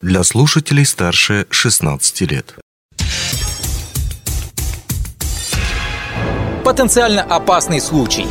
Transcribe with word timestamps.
для 0.00 0.24
слушателей 0.24 0.86
старше 0.86 1.46
16 1.50 2.20
лет. 2.22 2.54
Потенциально 6.64 7.22
опасный 7.22 7.80
случай. 7.80 8.26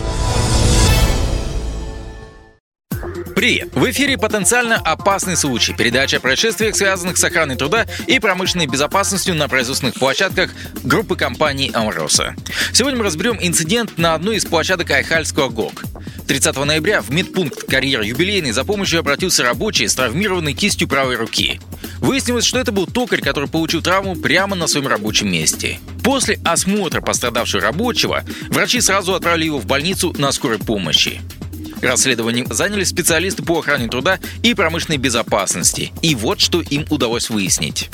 Привет! 3.36 3.74
В 3.74 3.90
эфире 3.90 4.18
«Потенциально 4.18 4.76
опасный 4.76 5.38
случай»– 5.38 5.74
передача 5.78 6.18
о 6.18 6.20
происшествиях, 6.20 6.76
связанных 6.76 7.18
с 7.18 7.24
охраной 7.24 7.56
труда 7.56 7.86
и 8.06 8.20
промышленной 8.20 8.66
безопасностью 8.66 9.34
на 9.36 9.48
производственных 9.48 9.96
площадках 9.96 10.52
группы 10.84 11.16
компаний 11.16 11.72
«Амроса». 11.74 12.36
Сегодня 12.74 13.00
мы 13.00 13.06
разберем 13.06 13.38
инцидент 13.40 13.98
на 13.98 14.16
одной 14.16 14.38
из 14.38 14.46
площадок 14.46 14.92
Айхальского 14.92 15.50
ГОК. 15.50 15.84
30 16.30 16.64
ноября 16.64 17.02
в 17.02 17.10
медпункт 17.10 17.64
«Карьера 17.64 18.06
юбилейный» 18.06 18.52
за 18.52 18.64
помощью 18.64 19.00
обратился 19.00 19.42
рабочий 19.42 19.88
с 19.88 19.96
травмированной 19.96 20.54
кистью 20.54 20.88
правой 20.88 21.16
руки. 21.16 21.60
Выяснилось, 22.02 22.46
что 22.46 22.60
это 22.60 22.72
был 22.72 22.86
токарь, 22.86 23.20
который 23.20 23.50
получил 23.50 23.82
травму 23.82 24.16
прямо 24.16 24.56
на 24.56 24.68
своем 24.68 24.88
рабочем 24.88 25.32
месте. 25.32 25.80
После 26.04 26.40
осмотра 26.46 27.02
пострадавшего 27.02 27.64
рабочего 27.64 28.24
врачи 28.50 28.80
сразу 28.80 29.16
отправили 29.16 29.46
его 29.46 29.58
в 29.58 29.66
больницу 29.66 30.14
на 30.20 30.32
скорой 30.32 30.60
помощи. 30.60 31.20
Расследованием 31.82 32.46
занялись 32.54 32.90
специалисты 32.90 33.42
по 33.42 33.58
охране 33.58 33.88
труда 33.88 34.20
и 34.44 34.54
промышленной 34.54 34.98
безопасности. 34.98 35.92
И 36.04 36.14
вот 36.14 36.42
что 36.42 36.62
им 36.62 36.86
удалось 36.92 37.32
выяснить. 37.32 37.90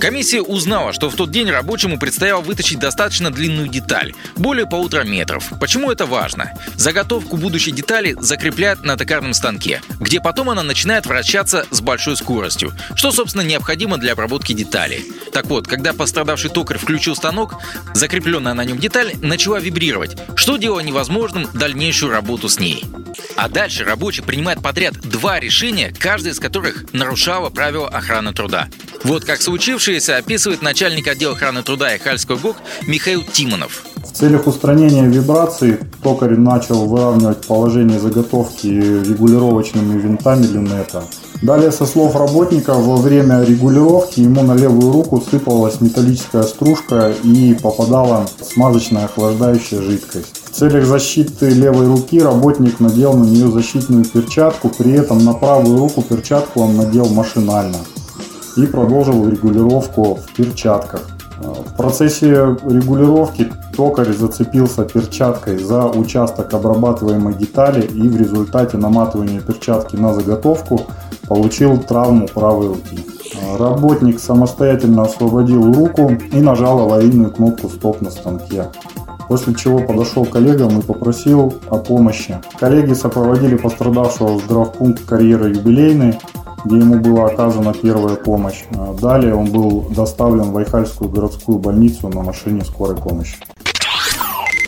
Комиссия 0.00 0.40
узнала, 0.40 0.94
что 0.94 1.10
в 1.10 1.14
тот 1.14 1.30
день 1.30 1.50
рабочему 1.50 1.98
предстояло 1.98 2.40
вытащить 2.40 2.78
достаточно 2.78 3.30
длинную 3.30 3.68
деталь, 3.68 4.14
более 4.34 4.66
полутора 4.66 5.04
метров. 5.04 5.52
Почему 5.60 5.90
это 5.90 6.06
важно? 6.06 6.52
Заготовку 6.74 7.36
будущей 7.36 7.70
детали 7.70 8.16
закрепляют 8.18 8.82
на 8.82 8.96
токарном 8.96 9.34
станке, 9.34 9.82
где 10.00 10.18
потом 10.20 10.48
она 10.48 10.62
начинает 10.62 11.04
вращаться 11.04 11.66
с 11.70 11.82
большой 11.82 12.16
скоростью, 12.16 12.72
что, 12.94 13.12
собственно, 13.12 13.42
необходимо 13.42 13.98
для 13.98 14.12
обработки 14.12 14.54
детали. 14.54 15.04
Так 15.34 15.46
вот, 15.46 15.68
когда 15.68 15.92
пострадавший 15.92 16.48
токарь 16.48 16.78
включил 16.78 17.14
станок, 17.14 17.56
закрепленная 17.92 18.54
на 18.54 18.64
нем 18.64 18.78
деталь 18.78 19.12
начала 19.20 19.60
вибрировать, 19.60 20.16
что 20.34 20.56
делало 20.56 20.80
невозможным 20.80 21.46
дальнейшую 21.52 22.10
работу 22.10 22.48
с 22.48 22.58
ней. 22.58 22.84
А 23.36 23.48
дальше 23.48 23.84
рабочий 23.84 24.22
принимает 24.22 24.62
подряд 24.62 24.94
два 24.94 25.40
решения, 25.40 25.92
каждое 25.98 26.32
из 26.32 26.40
которых 26.40 26.92
нарушало 26.94 27.50
правила 27.50 27.88
охраны 27.88 28.32
труда. 28.32 28.68
Вот 29.02 29.24
как 29.24 29.40
случившееся 29.40 30.18
описывает 30.18 30.60
начальник 30.60 31.08
отдела 31.08 31.32
охраны 31.32 31.62
труда 31.62 31.94
и 31.94 31.98
Хальского 31.98 32.36
ГОК 32.36 32.56
Михаил 32.86 33.22
Тимонов. 33.22 33.84
В 33.96 34.12
целях 34.12 34.46
устранения 34.46 35.06
вибраций 35.06 35.78
токарь 36.02 36.36
начал 36.36 36.86
выравнивать 36.86 37.46
положение 37.46 37.98
заготовки 37.98 38.66
регулировочными 38.66 39.98
винтами 39.98 40.46
люнета. 40.46 41.04
Далее, 41.40 41.72
со 41.72 41.86
слов 41.86 42.14
работника, 42.14 42.74
во 42.74 42.96
время 42.96 43.42
регулировки 43.42 44.20
ему 44.20 44.42
на 44.42 44.54
левую 44.54 44.92
руку 44.92 45.24
сыпалась 45.30 45.80
металлическая 45.80 46.42
стружка 46.42 47.14
и 47.24 47.54
попадала 47.54 48.28
смазочная 48.42 49.06
охлаждающая 49.06 49.80
жидкость. 49.80 50.42
В 50.50 50.54
целях 50.54 50.84
защиты 50.84 51.48
левой 51.48 51.86
руки 51.86 52.20
работник 52.20 52.80
надел 52.80 53.14
на 53.14 53.24
нее 53.24 53.50
защитную 53.50 54.04
перчатку, 54.04 54.68
при 54.68 54.92
этом 54.92 55.24
на 55.24 55.32
правую 55.32 55.78
руку 55.78 56.02
перчатку 56.02 56.60
он 56.60 56.76
надел 56.76 57.06
машинально 57.06 57.78
и 58.56 58.66
продолжил 58.66 59.28
регулировку 59.28 60.16
в 60.16 60.32
перчатках. 60.34 61.08
В 61.40 61.76
процессе 61.76 62.28
регулировки 62.28 63.50
токарь 63.74 64.12
зацепился 64.12 64.84
перчаткой 64.84 65.58
за 65.58 65.86
участок 65.86 66.52
обрабатываемой 66.52 67.34
детали 67.34 67.82
и 67.86 68.08
в 68.08 68.16
результате 68.16 68.76
наматывания 68.76 69.40
перчатки 69.40 69.96
на 69.96 70.12
заготовку 70.12 70.82
получил 71.26 71.78
травму 71.78 72.28
правой 72.28 72.68
руки. 72.68 73.06
Работник 73.58 74.20
самостоятельно 74.20 75.02
освободил 75.02 75.72
руку 75.72 76.12
и 76.32 76.40
нажал 76.40 76.80
аварийную 76.80 77.30
кнопку 77.30 77.68
«Стоп» 77.68 78.00
на 78.02 78.10
станке. 78.10 78.66
После 79.28 79.54
чего 79.54 79.78
подошел 79.78 80.24
к 80.24 80.30
коллегам 80.30 80.80
и 80.80 80.82
попросил 80.82 81.54
о 81.70 81.78
помощи. 81.78 82.38
Коллеги 82.58 82.94
сопроводили 82.94 83.56
пострадавшего 83.56 84.38
в 84.38 84.40
здравпункт 84.42 85.04
карьеры 85.04 85.50
юбилейный, 85.50 86.18
где 86.64 86.78
ему 86.78 86.96
была 86.96 87.26
оказана 87.26 87.72
первая 87.72 88.16
помощь. 88.16 88.64
А 88.74 88.94
далее 88.94 89.34
он 89.34 89.50
был 89.50 89.82
доставлен 89.90 90.50
в 90.50 90.56
Айхальскую 90.56 91.10
городскую 91.10 91.58
больницу 91.58 92.08
на 92.08 92.22
машине 92.22 92.64
скорой 92.64 92.96
помощи. 92.96 93.36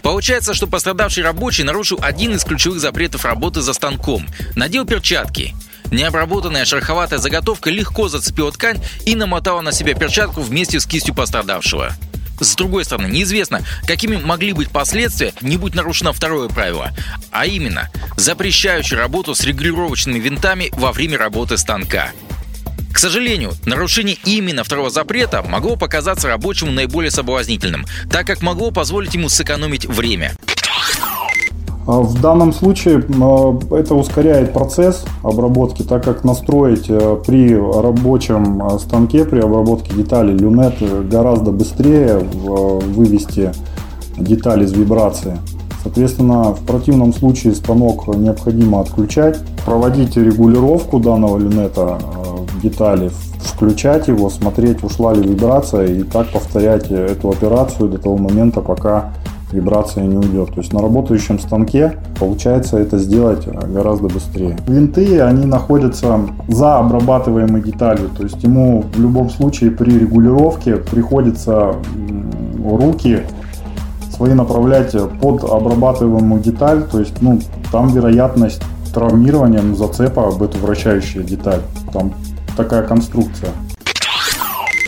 Получается, 0.03 0.53
что 0.53 0.67
пострадавший 0.67 1.23
рабочий 1.23 1.63
нарушил 1.63 1.99
один 2.03 2.35
из 2.35 2.45
ключевых 2.45 2.81
запретов 2.81 3.25
работы 3.25 3.61
за 3.61 3.73
станком– 3.73 4.27
надел 4.57 4.85
перчатки. 4.85 5.55
Необработанная 5.93 6.65
шероховатая 6.65 7.19
заготовка 7.19 7.71
легко 7.71 8.09
зацепила 8.09 8.51
ткань 8.51 8.83
и 9.05 9.15
намотала 9.15 9.61
на 9.61 9.73
себя 9.73 9.95
перчатку 9.95 10.41
вместе 10.41 10.81
с 10.81 10.87
кистью 10.87 11.15
пострадавшего. 11.15 11.93
С 12.43 12.57
другой 12.57 12.85
стороны, 12.85 13.07
неизвестно, 13.07 13.63
какими 13.87 14.17
могли 14.17 14.53
быть 14.53 14.69
последствия, 14.69 15.33
не 15.43 15.57
будь 15.57 15.77
нарушено 15.77 16.13
второе 16.13 16.49
правило, 16.49 16.91
а 17.31 17.47
именно 17.47 17.89
запрещающее 18.17 18.99
работу 18.99 19.37
с 19.37 19.45
регулировочными 19.45 20.19
винтами 20.19 20.71
во 20.73 20.91
время 20.91 21.19
работы 21.19 21.57
станка. 21.57 22.11
К 22.93 22.99
сожалению, 22.99 23.53
нарушение 23.65 24.17
именно 24.25 24.65
второго 24.65 24.91
запрета 24.91 25.43
могло 25.43 25.77
показаться 25.77 26.27
рабочему 26.27 26.73
наиболее 26.73 27.13
соблазнительным, 27.13 27.87
так 28.11 28.27
как 28.27 28.43
могло 28.43 28.73
позволить 28.73 29.15
ему 29.15 29.29
сэкономить 29.29 29.87
время. 29.87 30.37
А 31.87 32.01
в 32.01 32.21
данном 32.21 32.53
случае 32.53 33.05
а, 33.21 33.59
это 33.73 33.95
ускоряет 33.95 34.53
процесс 34.53 35.05
обработки, 35.23 35.83
так 35.83 36.05
как 36.05 36.23
настроить 36.23 36.87
э, 36.89 37.17
при 37.27 37.57
рабочем 37.57 38.63
э, 38.63 38.79
станке, 38.79 39.25
при 39.25 39.41
обработке 39.41 39.93
деталей 39.93 40.37
люнет 40.37 40.75
гораздо 41.09 41.51
быстрее 41.51 42.19
вывести 42.19 43.53
детали 44.17 44.65
из 44.65 44.73
вибрации. 44.73 45.39
Соответственно, 45.83 46.55
в 46.55 46.65
противном 46.65 47.13
случае 47.13 47.55
станок 47.55 48.07
необходимо 48.07 48.81
отключать, 48.81 49.41
проводить 49.65 50.17
регулировку 50.17 51.01
данного 51.01 51.39
люнета 51.39 51.99
э, 52.01 52.61
детали, 52.63 53.11
включать 53.41 54.07
его, 54.07 54.31
смотреть, 54.31 54.85
ушла 54.85 55.13
ли 55.15 55.29
вибрация 55.29 55.87
и 55.87 56.05
так 56.05 56.29
повторять 56.29 56.91
эту 56.93 57.31
операцию 57.31 57.89
до 57.89 57.99
того 57.99 58.17
момента, 58.17 58.61
пока 58.61 59.13
вибрация 59.53 60.05
не 60.05 60.17
уйдет. 60.17 60.49
То 60.55 60.61
есть 60.61 60.73
на 60.73 60.81
работающем 60.81 61.39
станке 61.39 61.99
получается 62.19 62.79
это 62.79 62.99
сделать 62.99 63.47
гораздо 63.47 64.09
быстрее. 64.09 64.57
Винты, 64.67 65.21
они 65.21 65.47
находятся 65.47 66.21
за 66.49 66.79
обрабатываемой 66.79 67.63
деталью. 67.63 68.11
То 68.17 68.25
есть 68.25 68.43
ему 68.43 68.85
в 68.95 69.01
любом 69.01 69.31
случае 69.31 69.71
при 69.71 69.99
регулировке 69.99 70.77
приходится 70.77 71.75
руки 72.65 73.21
свои 74.15 74.35
направлять 74.35 74.95
под 75.21 75.45
обрабатываемую 75.45 76.43
деталь. 76.43 76.85
То 76.85 77.01
есть 77.01 77.21
ну, 77.21 77.41
там 77.71 77.89
вероятность 77.89 78.63
травмирования, 78.93 79.63
ну, 79.63 79.75
зацепа 79.75 80.29
об 80.29 80.43
эту 80.43 80.59
вращающую 80.59 81.25
деталь. 81.25 81.61
Там 81.93 82.13
такая 82.57 82.83
конструкция. 82.83 83.51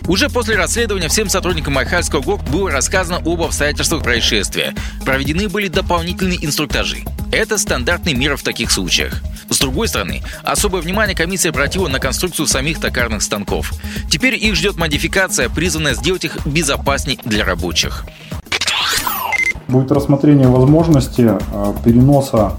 Уже 0.06 0.28
после 0.28 0.56
расследования 0.56 1.08
всем 1.08 1.30
сотрудникам 1.30 1.78
Айхальского 1.78 2.20
ГОК 2.20 2.42
было 2.50 2.70
рассказано 2.70 3.22
об 3.24 3.40
обстоятельствах 3.40 4.02
происшествия. 4.02 4.74
Проведены 5.04 5.48
были 5.48 5.68
дополнительные 5.68 6.44
инструктажи. 6.44 6.98
Это 7.32 7.56
стандартный 7.56 8.12
мир 8.12 8.36
в 8.36 8.42
таких 8.42 8.70
случаях. 8.70 9.22
С 9.48 9.58
другой 9.58 9.88
стороны, 9.88 10.22
особое 10.42 10.82
внимание 10.82 11.16
комиссия 11.16 11.48
обратила 11.48 11.88
на 11.88 12.00
конструкцию 12.00 12.46
самих 12.46 12.80
токарных 12.80 13.22
станков. 13.22 13.72
Теперь 14.10 14.34
их 14.34 14.56
ждет 14.56 14.76
модификация, 14.76 15.48
призванная 15.48 15.94
сделать 15.94 16.24
их 16.24 16.46
безопасней 16.46 17.18
для 17.24 17.44
рабочих. 17.44 18.04
Будет 19.68 19.90
рассмотрение 19.90 20.48
возможности 20.48 21.30
э, 21.30 21.74
переноса 21.82 22.52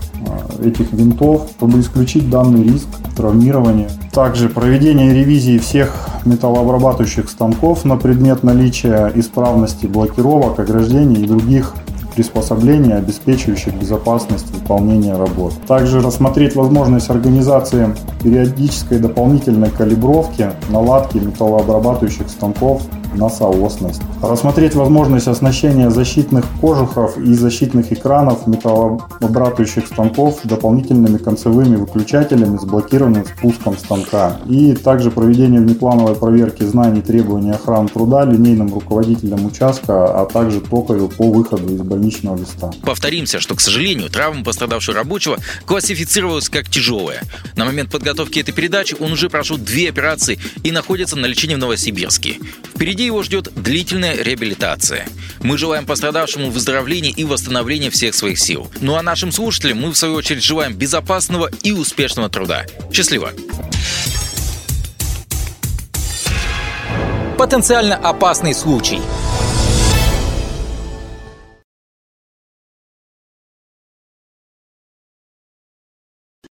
э, 0.60 0.68
этих 0.68 0.92
винтов, 0.92 1.52
чтобы 1.56 1.80
исключить 1.80 2.28
данный 2.32 2.64
риск 2.64 2.88
травмирования. 3.16 3.92
Также 4.12 4.50
проведение 4.50 5.14
ревизии 5.14 5.60
всех 5.60 6.15
металлообрабатывающих 6.26 7.30
станков 7.30 7.86
на 7.86 7.98
предмет 7.98 8.44
наличия 8.44 9.12
исправности 9.16 9.86
блокировок, 9.86 10.60
ограждений 10.60 11.24
и 11.24 11.28
других 11.28 11.74
приспособлений, 12.16 12.94
обеспечивающих 12.94 13.74
безопасность 13.76 14.50
выполнения 14.52 15.16
работ. 15.16 15.54
Также 15.68 16.02
рассмотреть 16.02 16.56
возможность 16.56 17.10
организации 17.10 17.94
периодической 18.24 19.00
дополнительной 19.00 19.70
калибровки, 19.70 20.52
наладки 20.70 21.18
металлообрабатывающих 21.18 22.30
станков 22.30 22.84
на 23.16 23.30
соосность. 23.30 24.02
Рассмотреть 24.22 24.76
возможность 24.76 25.28
оснащения 25.28 25.90
защитных 25.90 26.46
кожухов 26.62 27.18
и 27.18 27.34
защитных 27.34 27.92
экранов 27.92 28.48
металлообрабатывающих 28.48 29.88
станков 29.88 30.40
дополнительными 30.44 31.18
концевыми 31.18 31.76
выключателями 31.76 32.58
с 32.58 32.64
блокированным 32.64 33.26
спуском 33.26 33.78
станка. 33.78 34.38
И 34.48 34.74
также 34.74 35.12
проведение 35.12 35.62
внеплановой 35.62 36.16
проверки 36.16 36.64
знаний 36.64 37.02
требований 37.02 37.52
охраны 37.52 37.88
труда 37.88 38.26
линейным 38.26 38.74
руководителем 38.74 39.46
участка, 39.46 40.22
а 40.22 40.26
также 40.26 40.62
токарю 40.62 41.10
по 41.10 41.32
выходу 41.32 41.74
из 41.74 41.82
больничного 41.82 42.38
листа. 42.38 42.72
Повторимся, 42.84 43.40
что, 43.40 43.56
к 43.56 43.62
сожалению, 43.62 44.10
травма 44.10 44.44
пострадавшего 44.44 44.98
рабочего 44.98 45.38
классифицировалась 45.66 46.50
как 46.50 46.70
тяжелая. 46.70 47.22
На 47.56 47.66
момент 47.66 47.92
подготовки 47.92 48.40
этой 48.40 48.54
передачи 48.54 48.96
он 49.00 49.12
уже 49.12 49.30
прошел 49.30 49.58
две 49.58 49.90
операции 49.90 50.40
и 50.64 50.72
находится 50.72 51.16
на 51.16 51.26
лечении 51.26 51.56
в 51.56 51.60
Новосибирске. 51.60 52.38
Впереди 52.76 53.06
его 53.06 53.24
ждет 53.24 53.50
длительная 53.56 54.22
реабилитация. 54.22 55.08
Мы 55.42 55.58
желаем 55.58 55.86
пострадавшему 55.86 56.52
выздоровления 56.52 57.12
и 57.12 57.24
восстановления 57.24 57.90
всех 57.90 58.14
своих 58.14 58.38
сил. 58.38 58.70
Ну 58.82 58.96
а 58.96 59.02
нашим 59.02 59.32
слушателям 59.32 59.80
мы, 59.80 59.92
в 59.92 59.98
свою 59.98 60.16
очередь, 60.16 60.44
желаем 60.44 60.74
безопасного 60.74 61.50
и 61.64 61.72
успешного 61.72 62.30
труда. 62.30 62.66
Счастливо! 62.92 63.32
Потенциально 67.38 67.96
опасный 67.96 68.54
случай– 68.54 69.00